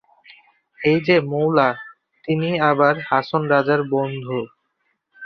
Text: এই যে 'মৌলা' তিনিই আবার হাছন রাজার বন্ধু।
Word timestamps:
এই 0.79 0.99
যে 1.01 1.15
'মৌলা' 1.21 1.79
তিনিই 2.25 2.57
আবার 2.69 2.95
হাছন 3.09 3.41
রাজার 3.49 3.81
বন্ধু। 3.91 4.39